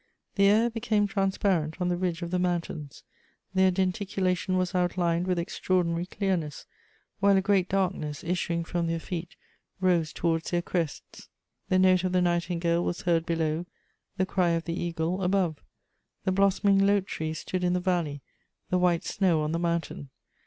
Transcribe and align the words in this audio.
The 0.33 0.47
air 0.47 0.71
became 0.71 1.05
transparent 1.05 1.79
on 1.79 1.89
the 1.89 1.95
ridge 1.95 2.23
of 2.23 2.31
the 2.31 2.39
mountains; 2.39 3.03
their 3.53 3.69
denticulation 3.69 4.57
was 4.57 4.73
outlined 4.73 5.27
with 5.27 5.37
extraordinary 5.37 6.07
clearness, 6.07 6.65
while 7.19 7.37
a 7.37 7.41
great 7.41 7.69
darkness, 7.69 8.23
issuing 8.23 8.63
from 8.63 8.87
their 8.87 8.99
feet, 8.99 9.35
rose 9.79 10.11
towards 10.11 10.49
their 10.49 10.63
crests. 10.63 11.29
The 11.69 11.77
note 11.77 12.03
of 12.03 12.13
the 12.13 12.21
nightingale 12.23 12.83
was 12.83 13.01
heard 13.03 13.27
below, 13.27 13.67
the 14.17 14.25
cry 14.25 14.49
of 14.53 14.63
the 14.63 14.73
eagle 14.73 15.21
above; 15.21 15.61
the 16.23 16.31
blossoming 16.31 16.79
lote 16.79 17.05
tree 17.05 17.35
stood 17.35 17.63
in 17.63 17.73
the 17.73 17.79
valley, 17.79 18.21
the 18.71 18.79
white 18.79 19.03
snow 19.05 19.41
on 19.41 19.51
the 19.51 19.59
mountain. 19.59 20.09